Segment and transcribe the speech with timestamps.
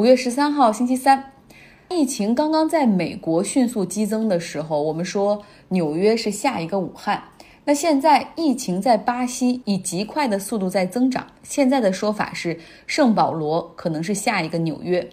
[0.00, 1.32] 五月十三号，星期三，
[1.90, 7.22] 疫情刚刚在美国迅速激增的时候，我们说纽约是下一个武汉。
[7.66, 15.06] 那现在疫情在巴西以极快的速度在增长，现在的说法是圣保罗可能是下一个纽约。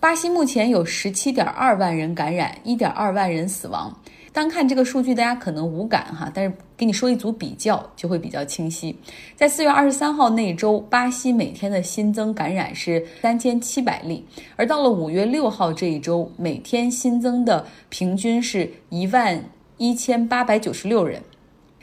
[0.00, 3.94] 巴西目前有十七点二万人感染，一点二万人死亡。
[4.32, 8.96] 单看这个数据，大家可能无感哈，但是给你说一组比较，就会比较清晰。
[9.34, 14.24] 在四月二十三号那一周，巴西每天的新增感染是三千七百例，
[14.56, 19.42] 而到了五月六号这一周，每天新增的平均是一万
[19.76, 21.20] 一千八百九十六人。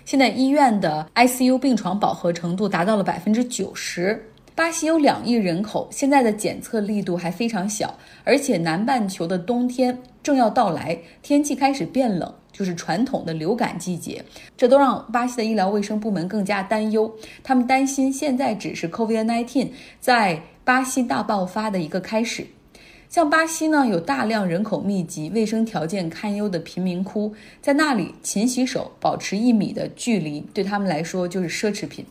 [0.05, 4.23] 现在医院的 ICU 病床饱和程度达到了百分之九十。
[4.55, 12.33] 巴西有两亿人口，现在的检测力度还非常小，而且南半球的冬天正要到来，天气开始变冷。
[12.55, 14.23] 就是传统的流感季节，
[14.55, 17.13] 这都让巴西的医疗卫生部门更加担忧。
[17.43, 19.67] 他们担心现在只是 COVID-19
[19.99, 22.47] 在巴西大爆发的一个开始。
[23.09, 32.05] 像巴西呢，有大量人口密集、卫生条件堪忧的贫民窟，在那里勤洗手、保持一米的距离，对他们来说就是奢侈品。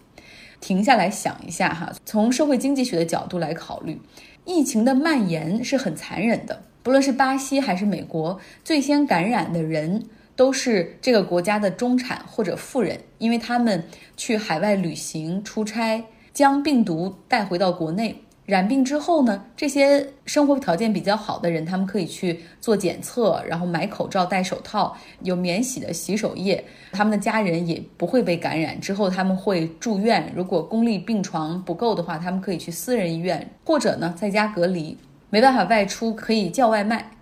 [0.64, 4.00] 停下来想一下哈，从社会经济学的角度来考虑，
[4.46, 6.62] 疫情的蔓延是很残忍的。
[6.82, 10.06] 不论是巴西还是美国，最先感染的人。
[10.36, 13.84] 都是这个国家的中产或者富人，因为他们
[14.16, 18.23] 去海外旅行、出差，将病毒带回到国内。
[18.46, 28.78] 染病之后呢，这些生活条件比较好的人，他们可以去做检测，然后买口罩、戴手套，有免洗的洗手液，他们的家人也不会被感染。
[28.78, 34.98] 之后他们会住院，如果公立病床不够的话，他们可以去私人医院，或者呢在家隔离，
[35.30, 37.12] 没办法外出可以叫外卖。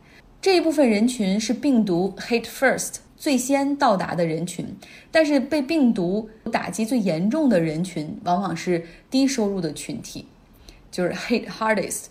[0.41, 4.67] 这一部分人群是病毒 hit first 最先到达的人群，
[5.13, 10.27] 但是被病毒打击最严重的人群往往是低收入的群体，
[10.93, 12.05] 就是 hit hardest。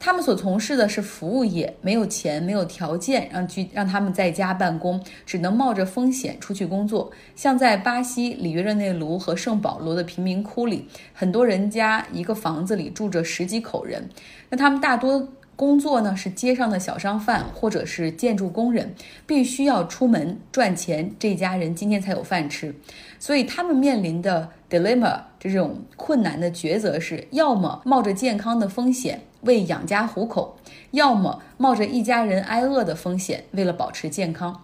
[0.00, 7.10] 他们所从事的是服务业，没有钱，没有条件让居让他们在家办公，只能冒着风险出去工作。
[7.34, 14.08] 像在巴西里约热内卢和圣保罗的贫民窟里，很多人家一个房子里住着十几口人，
[14.50, 15.26] 那他们大多。
[15.58, 18.94] 工作呢是街上的小商贩或者是建筑工人，
[19.26, 22.72] 必须要出门赚钱，这家人今天才有饭吃。
[23.18, 30.56] 所以他们面临的 dilemma 这种困难的抉择是：要么冒着健康的风险为养家糊口，
[30.92, 34.62] 要么冒着一家人挨饿的风险为了保持健康。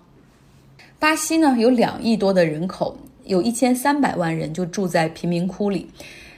[1.01, 5.91] 巴西呢有两亿多的人口，有一千三百万人就住在贫民窟里。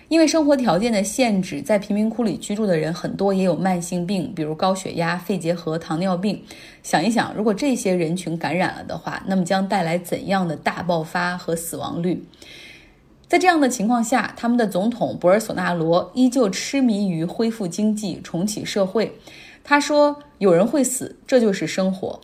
[0.09, 6.41] 因为生活条件的限制，在贫民窟里居住的人很多也有慢性病，比如高血压、肺结核、糖尿病。
[6.83, 12.25] 想一想，如果这些人群感染了的话，那么将带来怎样的大爆发和死亡率？
[13.27, 19.13] 在这样的情况下，他们的总统博尔索纳罗依旧痴迷于恢复经济、重启社会。
[19.65, 22.21] 他说：“有人会死，这就是生活。”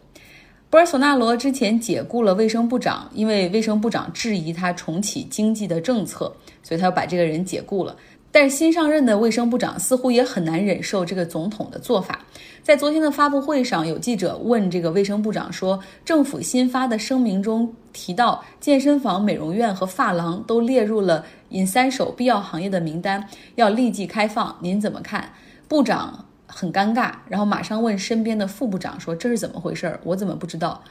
[0.72, 7.94] 博尔索纳罗之前解雇了卫生部长，因为卫生部长质疑他重启经济的政策，所以他要把这个人解雇了。
[8.30, 12.20] 但是新上任的卫生部长似乎也很难忍受这个总统的做法。
[12.62, 23.22] 在昨天的发布会上，有记者问这个卫生部长说：“政府新发的声明中提到，健身房、美容院和发廊都列入了隐三手必要行业的名单，
[23.56, 25.30] 要立即开放，您怎么看？”
[25.68, 26.24] 部长。
[26.54, 29.98] 很尴尬，然后马上问身边的副部长说：“这是怎么回事？
[30.04, 30.82] 我怎么不知道？”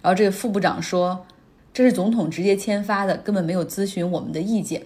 [0.00, 1.26] 然后这个副部长说
[1.74, 4.82] ：“这是总统直接签发的，根本没有咨询我们的意见。”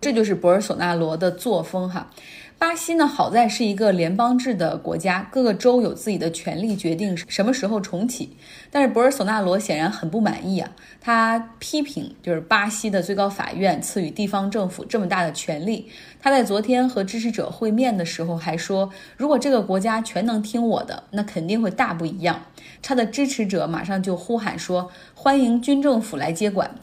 [0.00, 2.10] 这就是博尔索纳罗的作风哈。
[2.56, 8.36] 巴西呢，好在是一个联邦制的国家，各个州有自己的权利决定什么时候重启。
[8.70, 10.70] 但是博尔索纳罗显然很不满意啊，
[11.00, 15.90] 他批评就是巴西的最高法院赐予地方政府这么大的权利。
[16.18, 22.44] 他在昨天和支持者会面的时候还说，如果这个国家全能听我的，那肯定会大不一样。
[22.80, 26.74] 他的支持者马上就呼喊说，欢迎军政府来接管。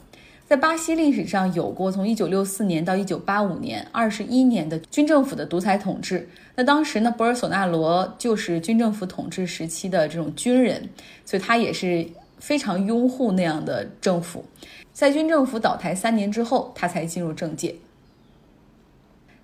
[0.52, 6.28] 在巴西历史上有过从一九六四年到一九八五年二十一年的军政府的独裁统治。
[6.54, 10.86] 那当时呢，博尔索纳罗就是军政府统治时期的这种军人，
[11.24, 12.06] 所以他也是
[12.38, 14.44] 非常拥护那样的政府。
[14.92, 17.74] 在军政府倒台三年之后，他才进入政界。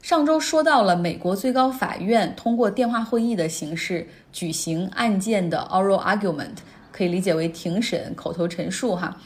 [0.02, 6.58] 上周说到了美国最高法院通过电话会议的形式举行案件的 oral argument，
[6.92, 9.18] 可以理解为庭审、口头陈述，哈。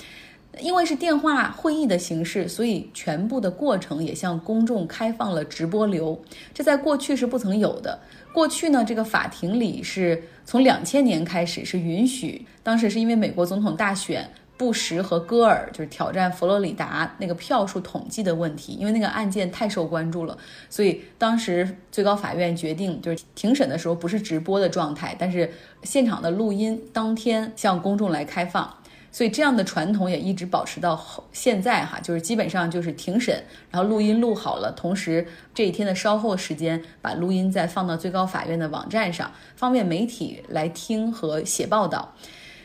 [0.60, 6.22] 因为是电话会议的形式，所以全部的过程也向公众开放了直播流，
[6.52, 8.00] 这在过去是不曾有的。
[8.32, 14.28] 过去呢，这个法庭里是从两千年开始是允许，当时是因为美国总统大选。
[14.54, 20.38] 布什和戈尔就是挑战佛罗里达那个票数统计的问题，因为那个案件太受关注了，
[20.70, 25.50] 所以当时最高法院决定就是庭审的时候不是直播的状态，但是
[25.82, 28.72] 现场的录音当天向公众来开放。
[29.12, 30.98] 所以这样的传统也一直保持到
[31.32, 42.14] 现在哈，就是基本上就是庭审，然后录音录好了，同时这一天的稍后时间把录音再放到最高法院的网站上，方便媒体来听和写报道。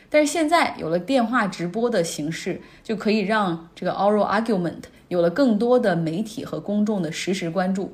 [0.08, 7.92] 但是现在有了电话直播的形式，就可以让这个 oral argument 有了更多的媒体和公众的实时关注。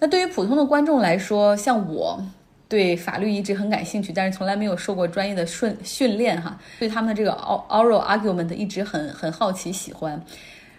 [0.00, 2.20] 那对于普通的观众来说，像我。
[2.68, 6.58] 对法律一直很感兴趣，但是从来没有受过专业的训训练哈。
[6.78, 7.30] 对他们的这个
[7.68, 10.20] oral argument 一直很很好奇喜欢。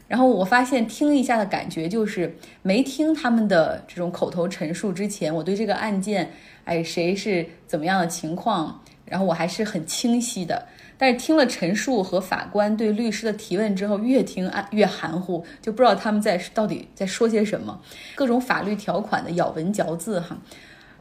[0.07, 6.31] 然后我发现听一下的感觉就是，没听他们的这种口头陈述之前，我对这个案件，
[6.63, 10.65] 哎，谁是怎么样的情况，然后我还是很清晰的。
[10.97, 17.79] 但是听了陈述和法官对律师的提问之后，越听越含糊，就不知道他们在到底在说些什么，
[18.15, 20.37] 各种法律条款的咬文嚼字哈。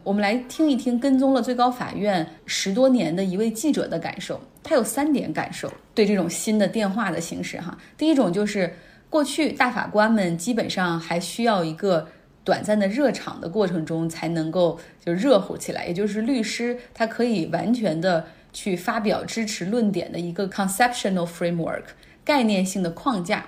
[0.06, 4.40] 我们来听一听跟踪了最高法院十多年的一位记者的感受。
[4.62, 8.72] 他有三点感受，对这种新的电话的形式，哈，第一种就是
[9.10, 12.06] 过去大法官们基本上还需要一个
[12.44, 21.82] 短暂的热场的过程中才能够就热乎起来，也就是律师他可以完全的去发表支持论点的一个 conceptual framework
[22.24, 23.44] 概念性的框架。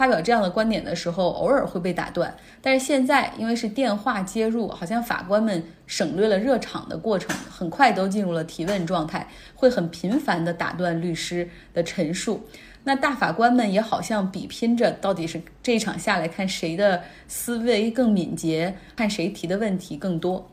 [0.00, 2.34] 发表这样的观点的时候，偶尔会被打断。
[2.62, 12.42] 但是现在，因为是电话接入，好像法官们省略了热场的过程，很快都进入了提问状态，会很频繁地打断律师的陈述。
[12.84, 20.50] 那大法官们也好像比拼着，到底是这一场下来看谁的思维更敏捷，看谁提的问题更多。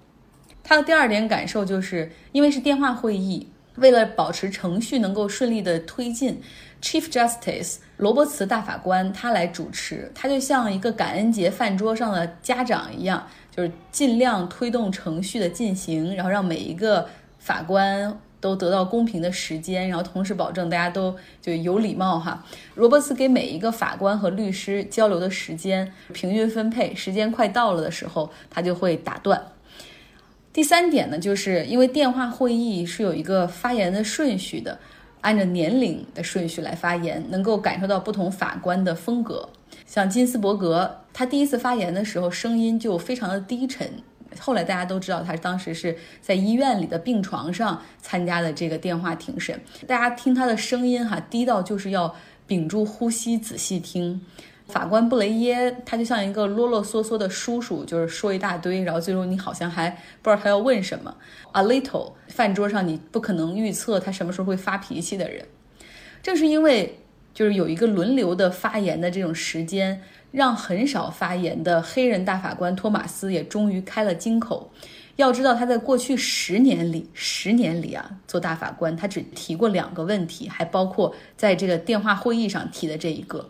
[0.61, 3.47] 他的第二点感受就是，因为是电话会议，
[3.77, 6.41] 为了保持程序能够顺利的推进。
[6.81, 17.09] Chief Justice 罗伯茨大法官他来主持，他就像一个感恩节饭桌上的家长一样，就是尽量推动程序的进行，然后让每一个
[17.39, 22.45] 法官都得到公平的时间，然后同时保证大家都就有礼貌哈。
[22.75, 29.41] 罗伯茨给每一个法官和律师交流的时间平均分配，时间快到了的时候，他就会打断。
[30.53, 34.77] 第三点呢，就是因为电话会议是有一个发言的顺序的。
[35.21, 39.47] 按照年龄的顺序来发言，能够感受到不同法官的风格。
[39.85, 43.89] 像金斯伯格，他第一次发言的时候声音就非常的低沉。
[44.39, 49.59] 后来大家都知道，他当时是在医院里的病床上参加的这个电话庭审。
[49.87, 52.13] 大家听他的声音哈，低到就是要
[52.45, 54.21] 屏住呼吸仔细听。
[54.67, 59.89] 法官布雷耶，他就像一个啰啰嗦嗦的叔叔，就是说一大堆，然后最终你好像还
[60.21, 61.15] 不知道他要问什么。
[61.53, 65.45] A little，饭桌上你不可能预测他什么时候会发脾气的人。
[66.21, 66.99] 正是因为
[67.33, 74.69] 就是有一个轮流的发言的这种时间，让很少发言的黑人大法官托马斯也终于开了金口。
[75.15, 83.49] 要知道他在过去十年里，十年里啊做大法官，他只提过两个问题，还包括在这个电话会议上提的这一个。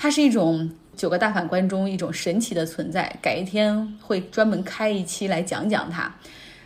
[0.00, 6.14] 它是一种九个大法官中一种神奇的存在，改一天会专门开一期来讲讲它。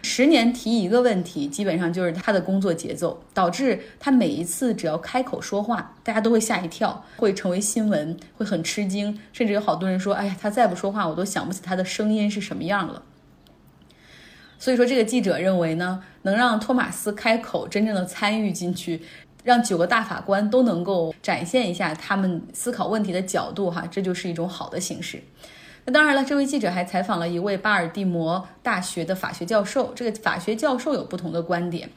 [0.02, 13.02] 十年提一个问题，基本上就是他的工作节奏，导致他每一次只要开口说话，大家都会吓一跳，会成为新闻，会很吃惊，甚至有好多人说：“哎呀，他再不说话，我都想不起他的声音是什么样了。”
[14.58, 19.02] 所以说，这个记者认为呢，能让托马斯开口，真正的参与进去。
[19.42, 25.22] 让九个大法官都能够展现一下他们思考问题的角度，哈，这就是一种好的形式。
[25.84, 29.92] 那当然了，这位记者还采访了一位巴尔的摩大学的法学教授。
[29.96, 31.88] 这个法学教授有不同的观点，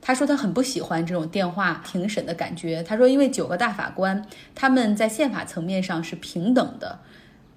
[0.00, 2.82] 他说他很不喜欢这种电话庭审的感觉。
[2.82, 6.98] 他说，因为九个大法官他们在宪法层面上是平等的。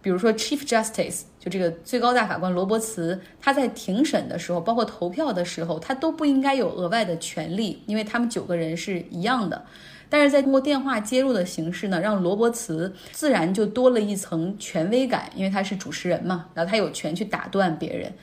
[0.01, 9.65] 比如说，Chief Justice 就这个最高大法官罗伯茨，他在庭审的时候，包括投票的时候，他都不应该有额外的权利，因为他们九个人是一样的。
[10.09, 18.13] 但是在通过电话接入的形式呢，让罗伯茨自然就多了一层权威感，因为他是主持人嘛，然后他有权去打断别人，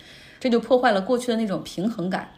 [0.40, 2.30] 这就破坏了过去的那种平衡感。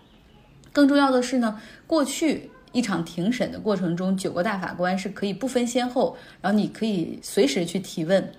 [0.72, 8.32] 更重要的是呢，过去一场庭审的过程中，九个大法官是可以不分先后，然后你可以随时去提问。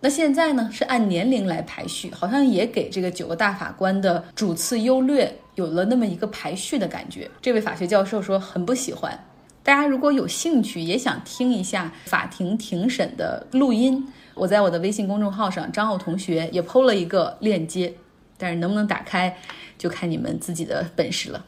[0.00, 7.30] 那现在呢，是按年龄来排序，好像也给这个九个大法官的主次优劣有了那么一个排序的感觉。
[7.40, 9.18] 这位法学教授说很不喜欢。
[9.62, 17.94] 大家如果有兴趣，也想听一下法庭庭审的录音，我在我的微信公众号上，张奥同学也抛了一个链接，
[18.36, 19.36] 但是能不能打开，
[19.76, 21.44] 就看你们自己的本事了。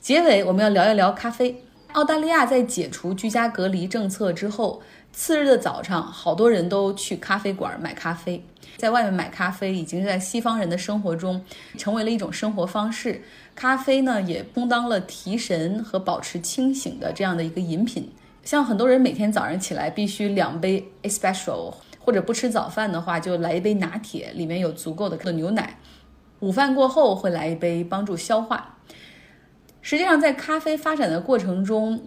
[0.00, 1.62] 结尾我们要聊一聊咖啡。
[1.92, 4.82] 澳大利亚在解除居家隔离政策之后，
[5.14, 8.44] 次日的早上，好多人都去咖啡馆买咖啡。
[8.76, 11.40] 在外面买咖啡已经在西方人的生活中
[11.78, 13.22] 成为了一种生活方式。
[13.54, 18.12] 咖啡呢，也充当了提神和保持清醒的这样的一个饮品。
[18.42, 25.78] 像很多人每天早上起来必须两杯 espresso，或者不吃早饭的话就来一杯拿铁，里面有足够的牛奶。
[26.40, 28.78] 午饭过后会来一杯，帮助消化。
[29.80, 32.02] 实际上，在咖啡发展的过程中，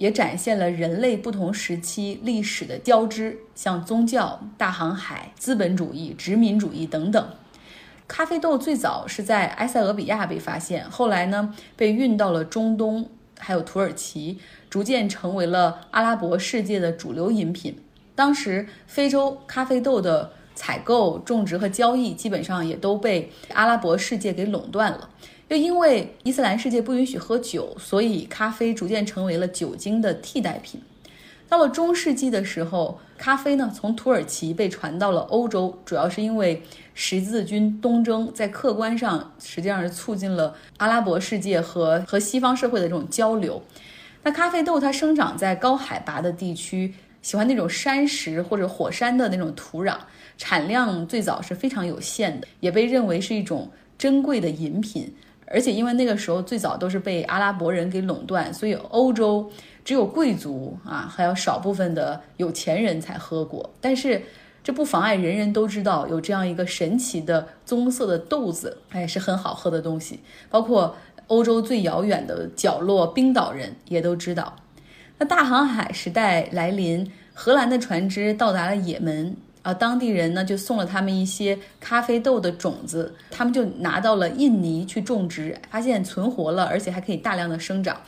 [0.00, 7.28] 也展现了人类不同时期历史的交织，像宗教、大航海、资本主义、殖民主义等等。
[8.08, 14.38] 咖啡豆最早是在埃塞俄比亚被发现，后来呢被运到了中东，还有土耳其，
[14.70, 17.76] 逐渐成为了阿拉伯世界的主流饮品。
[18.14, 25.10] 当时，非洲咖啡豆的采购、种植和交易基本上也都被阿拉伯世界给垄断了。
[25.50, 30.80] 又因为伊斯兰世界不允许喝酒，所以咖啡逐渐成为了酒精的替代品。
[31.48, 36.62] 到了中世纪的时候，咖啡呢从土耳其被传到了欧洲，主要是因为
[36.94, 43.60] 十字军东征，在客观上实际上是促进了阿拉伯世界和和西方社会的这种交流。
[44.22, 49.96] 那咖啡豆它生长在高海拔的地区，喜欢那种山石或者火山的那种土壤，
[50.38, 55.12] 产量最早是非常有限的，也被认为是一种珍贵的饮品。
[55.52, 59.50] 而且因为那个时候最早都是被阿拉伯人给垄断，所以欧洲
[59.84, 63.68] 只有贵族啊，还有少部分的有钱人才喝过。
[63.80, 64.22] 但是
[64.62, 70.20] 这不妨碍人人都知道有这样一个神奇的棕色的豆子，哎，是很好喝的东西。
[70.48, 70.94] 包括
[71.26, 74.54] 欧洲最遥远的角落，冰岛人也都知道。
[75.18, 79.36] 那大航海时代来临，荷兰的船只到达了也门。
[79.62, 88.00] 啊，当地人呢就送了他们一些咖啡豆的种子，他们就拿到了印尼去种植，发现存活了，而且还可以大量的生长，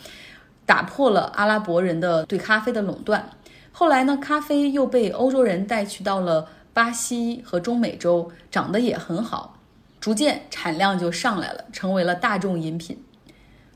[0.64, 3.28] 打破了阿拉伯人的对咖啡的垄断。
[3.71, 9.59] 后来呢，咖啡又被欧洲人带去到了巴西和中美洲，长得也很好，
[10.00, 12.99] 逐渐产量就上来了，成为了大众饮品。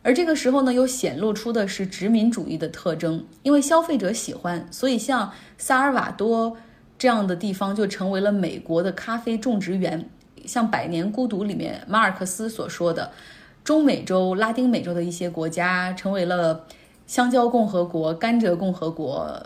[0.02, 6.56] 而这个时候呢，又显露出的是殖民主义的特征，因为消费者喜欢，所以像萨尔瓦多。
[6.98, 10.08] 这样的地方就成为了美国的咖啡种植园，
[10.44, 13.10] 像《百年孤独》里面马尔克斯所说的，
[13.62, 16.64] 中美洲、拉丁美洲的一些国家成为了
[17.06, 19.44] 香蕉共和国、甘蔗共和国，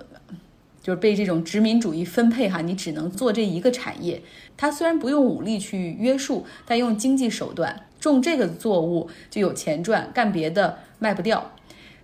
[0.83, 4.23] 就是被这种殖民主义分配哈，你只能做这一个产业。
[4.57, 11.51] 它虽然不用武力去约束，但用经济手段种这个作物就有钱赚，干别的卖不掉。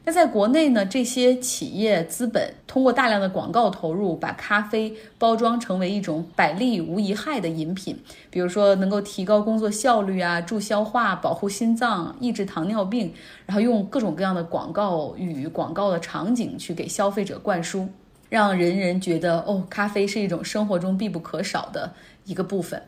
[0.09, 7.99] 那在国内呢，这些企业资本通过大量的广告投入，把咖啡包装成为一种百利无一害的饮品，
[8.31, 13.13] 比如说能够提高工作效率啊，助消化、保护心脏、抑制糖尿病，
[13.47, 17.89] 然后用各种各样的广告语、广告的场景去给消费者灌输，
[18.29, 21.93] 让人人觉得哦，咖啡是一种生活中必不可少的
[22.27, 22.81] 一个部分。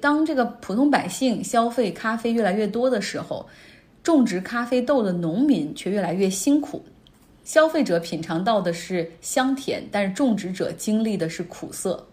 [0.00, 3.46] 当这个普通百姓消费咖啡越来越多的时候，
[4.02, 6.84] 种植咖啡豆的农民却越来越辛苦，
[7.44, 12.06] 消费者品尝到的是香甜，但是种植者经历的是苦涩。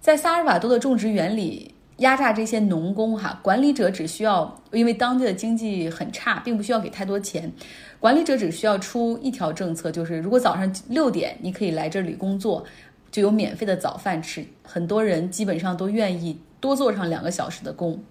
[0.00, 7.52] 在萨尔瓦多的种植园里，压榨这些农工，哈，管理者只需要，因为当地的经济很差，并不需要给太多钱，
[7.98, 12.64] 管理者只需要出一条政策，就是如果早上六点你可以来这里工作，
[13.10, 14.42] 就有免费的早饭吃。
[14.62, 18.02] 很多人基本上都愿意多做上两个小时的工。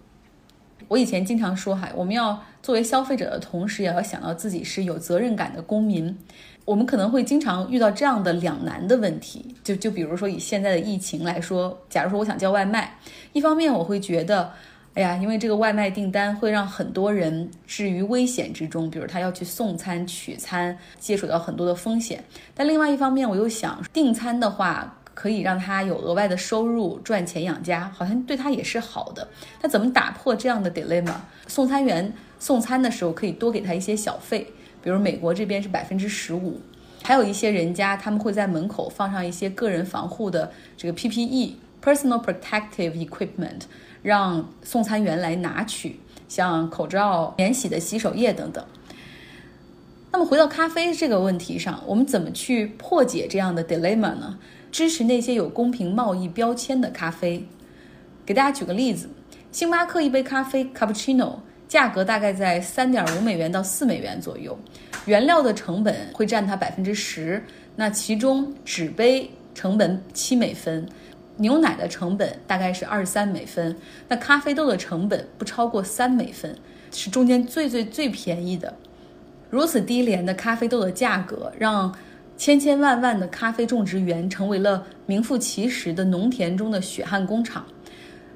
[0.88, 6.18] 我以前经常说，哈，我们要作为消费者的同时，也要想到自己是有责任感的公民。
[6.66, 12.98] 我们可能会经常遇到这样的两难的问题，就就比如说以现在的疫情来说，假如说我想叫外卖，
[13.34, 14.52] 一方面我会觉得，
[14.94, 22.24] 哎呀，因为这个外卖订单会让很多人置于危险之中，比如他要去送餐、取餐，接触到很多的风险。
[22.54, 24.96] 但另外一方面，我又想订餐的话。
[25.20, 29.28] 可以让他有额外的收入，赚钱养家，好像对他也是好的。
[29.62, 31.16] 那怎么打破这样的 dilemma？
[31.46, 34.48] 送餐员送餐的时候可以多给他一些小费，
[34.82, 36.62] 比如美国这边是百分之十五。
[37.04, 43.64] 还有一些人家他们会在门口放上一些个人防护的这个 PPE（personal protective equipment），
[44.02, 46.00] 让送餐员来拿取，
[46.30, 48.66] 像口罩、免洗的洗手液等等。
[50.14, 54.40] 那么回到咖啡这个问题上，我们怎么去破解这样的 dilemma 呢？
[54.72, 57.46] 支持那些有公平贸易标签的咖啡。
[58.26, 59.10] 给大家举个例子，
[59.52, 64.58] 星巴克一杯咖啡 cappuccino 价格大概在三点五美元到四美元左右，
[65.06, 67.44] 原料的成本会占它百分之十，
[67.76, 70.88] 那其中纸杯成本七美分，
[71.38, 73.76] 牛奶的成本大概是二十三美分，
[74.08, 76.56] 那咖啡豆的成本不超过三美分，
[76.92, 78.72] 是中间最最最便宜的。
[79.50, 81.92] 如此低廉的咖啡豆的价格，让
[82.40, 87.66] 千千万万的咖啡种植园成为了名副其实的农田中的血汗工厂。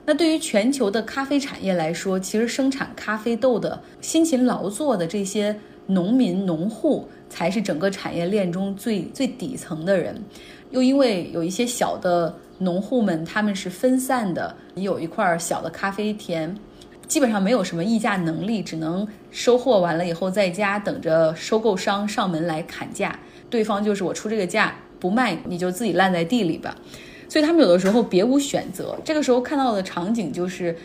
[0.05, 5.57] 那对于全球的咖啡产业来说，其实生产咖啡豆的辛勤劳作的这些
[5.87, 10.21] 农民、农户，才是整个产业链中最最底层的人。
[10.71, 16.53] 又因为有一些小的农户们，他们是分散的，你有一块小的咖啡田，
[17.07, 23.17] 基本上没有什么议价能力，只能收获完了以后在家等着收购商上门来砍价。
[23.53, 26.75] 对方就是我出这个价不卖，你就自己烂在地里吧。
[27.29, 28.97] 所以他们有的时候别无选择。
[29.05, 30.75] 这个时候看到的场景就是，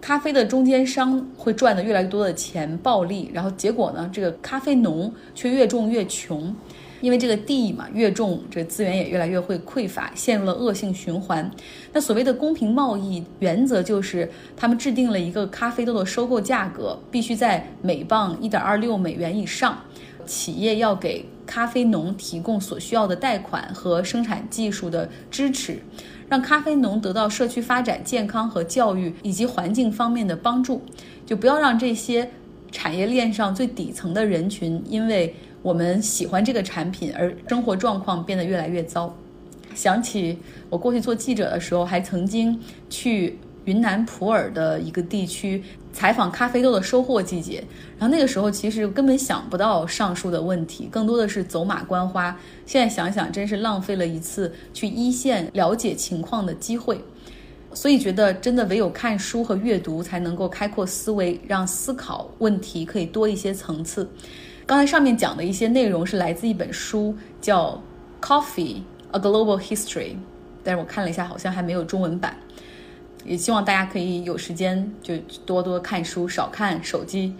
[0.00, 6.52] 咖啡的中间商会赚的越来越多的钱暴利，然后结果呢，这个咖啡农却越种越穷，
[7.00, 11.48] 因为这个地嘛越种，这资源也越来越会匮乏，陷入了恶性循环。
[11.92, 19.78] 那所谓的公平贸易原则就是，他们制定了一个咖啡豆的收购价格必须在每磅一点二六美元以上，
[20.26, 21.24] 企业要给。
[21.46, 25.78] 咖啡农提供所需要的贷款和生产技术的支持，
[26.28, 30.82] 让咖啡农得到社区发展、健康和教育以及环境方面的帮助。
[31.26, 32.28] 就不要让这些
[32.72, 39.14] 产业链上最底层的人群，因为我们喜欢这个产品而生活状况变得越来越糟。
[39.74, 40.38] 想起
[40.70, 42.58] 我过去做记者的时候，还曾经
[42.88, 43.38] 去。
[43.64, 47.64] 云南普洱的一个地区采访咖啡豆的收获季节，
[47.98, 52.36] 然后那个时候其实根本想不到上述的问题，更多的是走马观花。
[52.66, 57.00] 现在想想，真是浪费了一次去一线了解情况的机会。
[57.72, 64.08] 所以觉得真的唯有看书和阅读才能够开阔思维，让思考问题可以多一些层次。
[64.64, 67.82] 刚才上面讲的一些内容是来自一本书，叫
[68.24, 70.12] 《Coffee: A Global History》，
[70.62, 72.36] 但是我看了一下，好像还没有中文版。
[73.24, 75.16] 也希望大家可以有时间就
[75.46, 77.34] 多多看书，少看手机。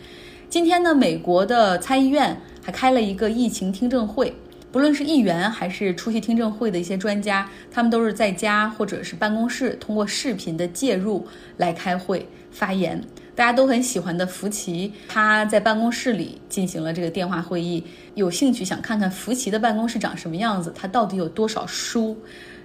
[0.49, 4.33] 今天呢，美国的参议院还开了一个疫情听证会，
[4.71, 11.27] 不论是议员还是出席听证会的一些专家，他们都是在家或者是办公室通过视频的介入
[11.57, 13.03] 来开会发言。
[13.35, 17.83] 大家都很喜欢的福奇，他在办公室里进行了这个电话会议。
[18.15, 22.17] 有兴趣想看看福奇的办公室长什么样子，他到底有多少书，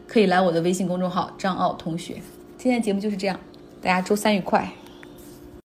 [0.06, 2.22] 可以来我的微信公众号张傲同学。
[2.62, 3.40] 今天的节目就是这样，
[3.82, 4.70] 大家周三愉快。